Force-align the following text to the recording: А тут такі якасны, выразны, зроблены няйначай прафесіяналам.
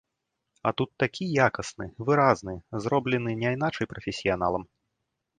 А 0.67 0.69
тут 0.81 0.89
такі 1.01 1.25
якасны, 1.47 1.85
выразны, 2.07 2.55
зроблены 2.85 3.35
няйначай 3.43 3.89
прафесіяналам. 3.91 4.63